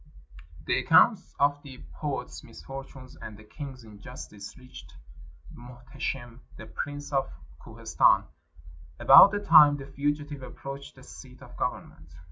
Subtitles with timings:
[0.65, 4.95] The accounts of the poet's misfortunes and the king's injustice reached
[5.53, 7.29] Muhteshim, the Prince of
[7.63, 8.23] Kohistan,
[8.99, 12.15] about the time the fugitive approached the seat of government.